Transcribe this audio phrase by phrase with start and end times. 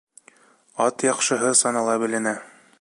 [0.85, 2.37] Ат яҡшыһы санала беленә